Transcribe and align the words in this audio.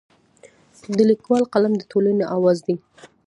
د 0.97 0.99
لیکوال 1.09 1.43
قلم 1.53 1.73
د 1.77 1.81
ټولنې 1.91 2.25
اواز 2.35 2.57
دی. 2.67 2.75